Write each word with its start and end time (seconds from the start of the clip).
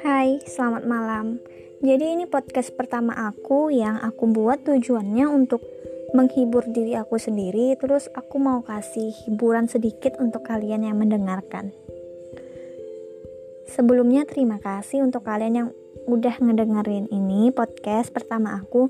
Hai, 0.00 0.40
selamat 0.48 0.88
malam. 0.88 1.44
Jadi 1.84 2.16
ini 2.16 2.24
podcast 2.24 2.72
pertama 2.72 3.12
aku 3.12 3.68
yang 3.68 4.00
aku 4.00 4.32
buat 4.32 4.64
tujuannya 4.64 5.28
untuk 5.28 5.60
menghibur 6.16 6.64
diri 6.72 6.96
aku 6.96 7.20
sendiri, 7.20 7.76
terus 7.76 8.08
aku 8.16 8.40
mau 8.40 8.64
kasih 8.64 9.12
hiburan 9.28 9.68
sedikit 9.68 10.16
untuk 10.24 10.48
kalian 10.48 10.88
yang 10.88 10.96
mendengarkan. 10.96 11.76
Sebelumnya 13.68 14.24
terima 14.24 14.56
kasih 14.56 15.04
untuk 15.04 15.28
kalian 15.28 15.52
yang 15.52 15.68
udah 16.08 16.40
ngedengerin 16.40 17.12
ini 17.12 17.52
podcast 17.52 18.08
pertama 18.08 18.56
aku. 18.56 18.88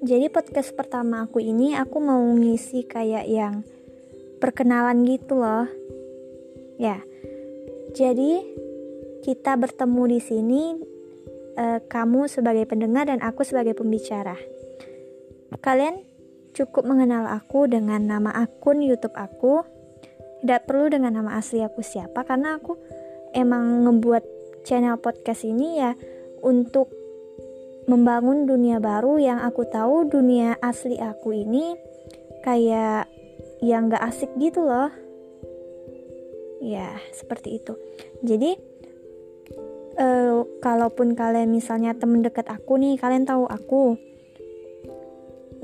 Jadi 0.00 0.32
podcast 0.32 0.72
pertama 0.72 1.28
aku 1.28 1.44
ini 1.44 1.76
aku 1.76 2.00
mau 2.00 2.24
ngisi 2.32 2.88
kayak 2.88 3.28
yang 3.28 3.60
perkenalan 4.40 5.04
gitu 5.04 5.38
loh. 5.38 5.68
Ya. 6.80 7.04
Jadi 7.92 8.40
kita 9.20 9.54
bertemu 9.60 10.02
di 10.16 10.20
sini 10.20 10.62
uh, 11.60 11.78
kamu 11.84 12.26
sebagai 12.26 12.64
pendengar 12.64 13.12
dan 13.12 13.20
aku 13.20 13.44
sebagai 13.44 13.76
pembicara. 13.76 14.34
Kalian 15.60 16.00
cukup 16.56 16.88
mengenal 16.88 17.28
aku 17.28 17.68
dengan 17.68 18.00
nama 18.08 18.32
akun 18.32 18.80
YouTube 18.80 19.14
aku. 19.14 19.62
Tidak 20.40 20.64
perlu 20.64 20.88
dengan 20.88 21.20
nama 21.20 21.36
asli 21.36 21.60
aku 21.60 21.84
siapa 21.84 22.24
karena 22.24 22.56
aku 22.56 22.72
emang 23.36 23.84
ngebuat 23.84 24.24
channel 24.64 24.96
podcast 24.96 25.44
ini 25.44 25.84
ya 25.84 25.92
untuk 26.40 26.88
membangun 27.84 28.48
dunia 28.48 28.80
baru 28.80 29.20
yang 29.20 29.38
aku 29.44 29.68
tahu 29.68 30.08
dunia 30.08 30.56
asli 30.64 30.96
aku 30.96 31.36
ini 31.36 31.76
kayak 32.40 33.04
yang 33.60 33.92
gak 33.92 34.04
asik 34.04 34.32
gitu 34.40 34.64
loh. 34.64 34.88
Ya 36.60 37.00
seperti 37.12 37.60
itu. 37.60 37.76
Jadi 38.20 38.56
uh, 39.96 40.44
kalaupun 40.60 41.16
kalian 41.16 41.48
misalnya 41.52 41.96
temen 41.96 42.20
deket 42.20 42.48
aku 42.48 42.76
nih 42.76 43.00
kalian 43.00 43.24
tahu 43.24 43.48
aku 43.48 43.96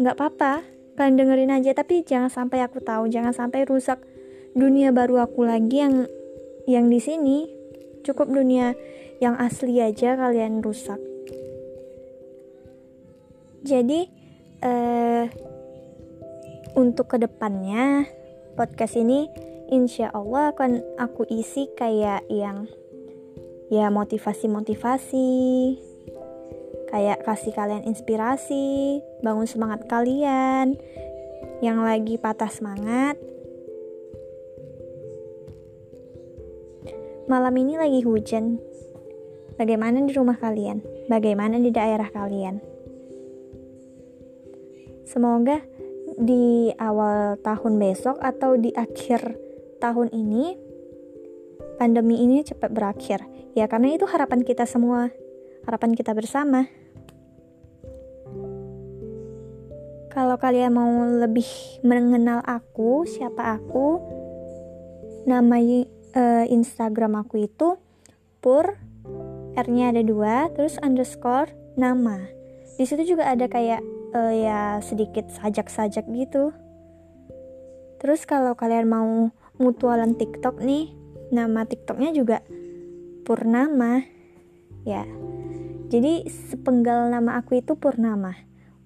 nggak 0.01 0.17
apa-apa. 0.17 0.65
Kalian 0.97 1.21
dengerin 1.21 1.53
aja 1.53 1.77
tapi 1.77 2.01
jangan 2.01 2.33
sampai 2.33 2.65
aku 2.65 2.81
tahu 2.81 3.13
jangan 3.13 3.37
sampai 3.37 3.69
rusak 3.69 4.01
dunia 4.57 4.89
baru 4.89 5.29
aku 5.29 5.45
lagi 5.45 5.85
yang 5.85 6.09
yang 6.65 6.89
di 6.89 7.01
sini. 7.01 7.53
Cukup 8.01 8.33
dunia 8.33 8.73
yang 9.21 9.37
asli 9.37 9.81
aja 9.81 10.17
kalian 10.17 10.65
rusak. 10.65 11.01
Jadi 13.67 14.07
uh, 14.63 15.27
untuk 16.77 17.09
ke 17.09 17.17
depannya 17.17 18.05
podcast 18.53 19.01
ini 19.01 19.33
insya 19.73 20.13
Allah 20.13 20.53
akan 20.53 20.85
aku 21.01 21.25
isi 21.33 21.73
kayak 21.73 22.29
yang 22.29 22.69
ya 23.73 23.89
motivasi-motivasi 23.89 25.33
kayak 26.93 27.25
kasih 27.25 27.57
kalian 27.57 27.89
inspirasi 27.89 29.01
bangun 29.25 29.49
semangat 29.49 29.89
kalian 29.89 30.77
yang 31.65 31.81
lagi 31.81 32.21
patah 32.21 32.53
semangat. 32.53 33.17
Malam 37.27 37.57
ini 37.59 37.75
lagi 37.75 38.05
hujan. 38.05 38.61
Bagaimana 39.57 40.05
di 40.05 40.13
rumah 40.13 40.37
kalian? 40.37 40.85
Bagaimana 41.09 41.57
di 41.57 41.73
daerah 41.73 42.13
kalian? 42.13 42.61
Semoga 45.09 45.65
di 46.17 46.73
awal 46.81 47.37
tahun 47.45 47.77
besok 47.77 48.17
atau 48.21 48.57
di 48.57 48.73
akhir 48.73 49.37
tahun 49.81 50.09
ini 50.13 50.57
pandemi 51.77 52.25
ini 52.25 52.41
cepat 52.41 52.73
berakhir 52.73 53.21
Ya 53.57 53.65
karena 53.73 53.97
itu 53.97 54.05
harapan 54.05 54.45
kita 54.45 54.69
semua, 54.69 55.09
harapan 55.65 55.97
kita 55.97 56.13
bersama. 56.13 56.69
Kalau 60.13 60.37
kalian 60.37 60.77
mau 60.77 60.93
lebih 61.09 61.49
mengenal 61.81 62.45
aku, 62.45 63.09
siapa 63.09 63.57
aku, 63.57 63.97
nama 65.25 65.57
uh, 65.57 66.45
Instagram 66.53 67.17
aku 67.25 67.49
itu 67.49 67.81
pur 68.45 68.77
R-nya 69.57 69.89
ada 69.89 70.05
dua, 70.05 70.53
terus 70.53 70.77
underscore 70.85 71.49
nama. 71.81 72.29
Di 72.77 72.85
situ 72.85 73.17
juga 73.17 73.33
ada 73.33 73.49
kayak 73.49 73.81
uh, 74.13 74.35
ya 74.35 74.79
sedikit 74.85 75.31
sajak-sajak 75.33 76.07
gitu. 76.13 76.53
Terus 77.97 78.29
kalau 78.29 78.53
kalian 78.55 78.87
mau 78.87 79.11
mutualan 79.57 80.15
TikTok 80.15 80.61
nih, 80.61 80.93
nama 81.33 81.65
TikToknya 81.65 82.13
juga 82.13 82.45
Purnama. 83.27 84.05
Ya. 84.87 85.03
Jadi 85.87 86.27
sepenggal 86.31 87.11
nama 87.11 87.41
aku 87.41 87.59
itu 87.59 87.75
Purnama. 87.75 88.37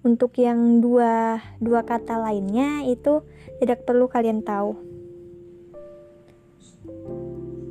Untuk 0.01 0.33
yang 0.41 0.81
dua 0.81 1.37
dua 1.61 1.85
kata 1.85 2.17
lainnya 2.17 2.81
itu 2.89 3.21
tidak 3.61 3.85
perlu 3.85 4.09
kalian 4.09 4.41
tahu. 4.41 4.73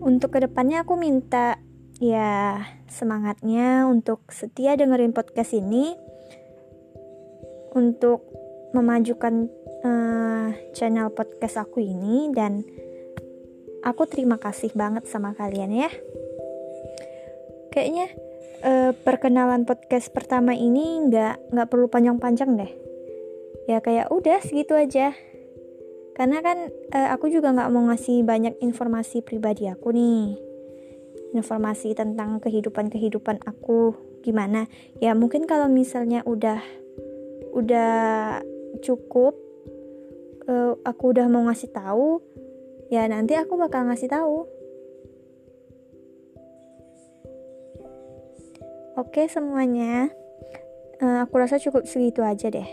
Untuk 0.00 0.30
ke 0.30 0.46
depannya 0.46 0.86
aku 0.86 0.94
minta 0.94 1.58
ya 2.00 2.62
semangatnya 2.88 3.84
untuk 3.84 4.24
setia 4.32 4.72
dengerin 4.78 5.12
podcast 5.12 5.52
ini 5.52 5.92
untuk 7.74 8.26
memajukan 8.70 9.50
uh, 9.82 10.48
channel 10.74 11.10
podcast 11.10 11.58
aku 11.58 11.82
ini 11.82 12.30
dan 12.30 12.62
aku 13.82 14.06
terima 14.06 14.36
kasih 14.38 14.70
banget 14.76 15.08
sama 15.08 15.34
kalian 15.34 15.72
ya. 15.74 15.90
Kayaknya 17.70 18.06
uh, 18.66 18.92
perkenalan 18.94 19.64
podcast 19.64 20.10
pertama 20.10 20.54
ini 20.54 21.00
nggak 21.08 21.54
nggak 21.54 21.68
perlu 21.70 21.86
panjang-panjang 21.90 22.50
deh. 22.58 22.72
Ya 23.66 23.78
kayak 23.78 24.10
udah 24.10 24.42
segitu 24.42 24.74
aja. 24.74 25.14
Karena 26.14 26.44
kan 26.44 26.68
uh, 26.92 27.08
aku 27.14 27.32
juga 27.32 27.54
nggak 27.54 27.70
mau 27.72 27.88
ngasih 27.88 28.26
banyak 28.26 28.58
informasi 28.60 29.22
pribadi 29.24 29.70
aku 29.70 29.94
nih. 29.94 30.36
Informasi 31.30 31.94
tentang 31.94 32.42
kehidupan 32.42 32.90
kehidupan 32.90 33.40
aku 33.46 33.94
gimana. 34.20 34.66
Ya 34.98 35.14
mungkin 35.14 35.46
kalau 35.46 35.70
misalnya 35.70 36.26
udah 36.26 36.60
udah 37.54 38.40
cukup 38.84 39.34
uh, 40.46 40.74
aku 40.86 41.04
udah 41.14 41.26
mau 41.26 41.46
ngasih 41.50 41.70
tahu 41.70 42.22
ya 42.90 43.06
nanti 43.06 43.34
aku 43.34 43.58
bakal 43.58 43.86
ngasih 43.86 44.10
tahu 44.10 44.46
Oke 49.00 49.32
semuanya, 49.32 50.12
uh, 51.00 51.24
aku 51.24 51.40
rasa 51.40 51.56
cukup 51.56 51.88
segitu 51.88 52.20
aja 52.20 52.52
deh. 52.52 52.68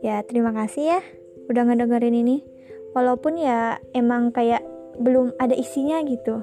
Ya 0.00 0.24
terima 0.24 0.48
kasih 0.56 0.96
ya 0.96 1.00
udah 1.52 1.68
ngedengerin 1.68 2.24
ini. 2.24 2.40
Walaupun 2.96 3.36
ya 3.36 3.84
emang 3.92 4.32
kayak 4.32 4.64
belum 4.96 5.36
ada 5.36 5.52
isinya 5.52 6.00
gitu. 6.08 6.40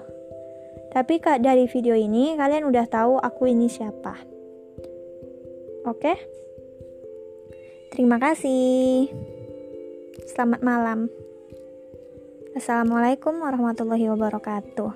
Tapi 0.93 1.17
kak 1.17 1.41
dari 1.41 1.65
video 1.65 1.97
ini 1.97 2.37
kalian 2.37 2.69
udah 2.69 2.85
tahu 2.85 3.17
aku 3.17 3.49
ini 3.49 3.65
siapa. 3.65 4.13
Oke? 5.89 6.13
Terima 8.01 8.17
kasih. 8.17 9.13
Selamat 10.25 10.65
malam. 10.65 11.05
Assalamualaikum 12.57 13.45
warahmatullahi 13.45 14.09
wabarakatuh. 14.09 14.89